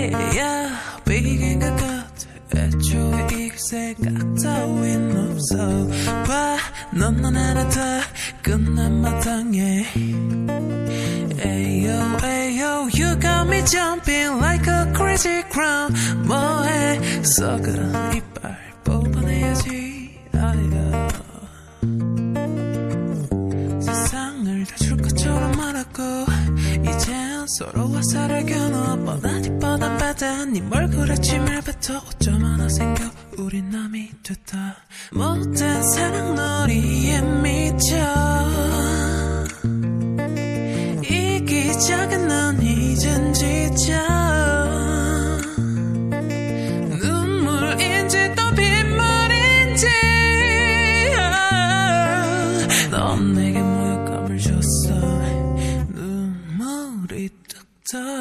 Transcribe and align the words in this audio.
Yeah, 0.00 0.80
beginning 1.04 1.62
of 1.62 1.78
god 1.78 2.10
at 2.52 2.82
your 2.88 3.14
exact 3.28 4.00
to 4.00 4.54
win 4.80 5.16
of 5.16 5.36
so 5.42 5.66
pa 6.26 6.44
no 6.94 7.10
no 7.10 7.28
na 7.28 7.52
na 7.52 7.64
ta 7.68 7.90
gonna 8.42 8.88
matang 9.02 9.52
hey 11.44 12.50
yo 12.60 12.86
you 12.98 13.14
got 13.16 13.46
me 13.46 13.60
jumping 13.62 14.40
like 14.40 14.66
a 14.66 14.90
crazy 14.96 15.42
crown 15.52 15.92
boy 16.24 16.98
sucker 17.22 17.84
if 18.16 18.44
i 18.44 18.56
pop 18.84 19.04
on 19.04 19.24
the 19.28 19.38
edge 19.50 19.68
i 20.32 20.60
서로 27.50 27.88
화살을 27.88 28.46
겨누어 28.46 28.96
뻔하디 29.04 29.58
뻔한 29.58 29.98
바다. 29.98 30.44
네 30.44 30.62
얼굴에 30.70 31.16
침을 31.16 31.60
뱉어. 31.62 31.98
어쩜 31.98 32.44
하나 32.44 32.68
생겨. 32.68 33.02
우린 33.38 33.68
남이 33.70 34.08
됐다. 34.22 34.76
못된 35.12 35.82
사랑놀이에 35.82 37.20
미쳐. 37.42 37.96
이기적인 41.02 42.28
넌 42.28 42.62
이젠 42.62 43.32
지쳐 43.34 44.19
뚝 57.90 58.20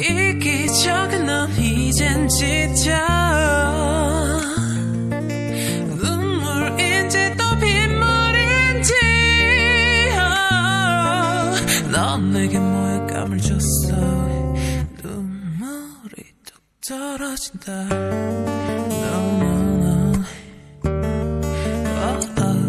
이기적인 0.00 1.26
넌 1.26 1.50
이젠 1.58 2.28
지쳐 2.28 3.29
넌 11.92 12.30
내게 12.30 12.58
모욕감을 12.58 13.38
줬어 13.38 13.96
눈물이 15.02 16.22
뚝 16.44 16.62
떨어진다 16.80 17.72
oh, 18.92 19.40
oh, 22.38 22.60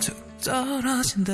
툭 0.00 0.38
떨어진다 0.42 1.32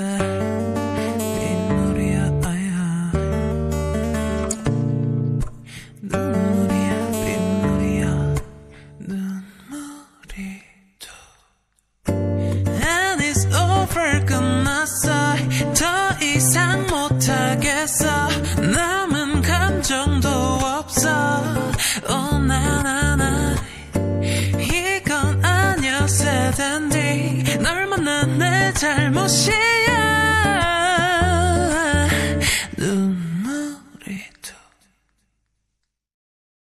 텐데 26.52 27.42
널 27.60 27.86
만난 27.86 28.38
내 28.38 28.72
잘못이 28.74 29.50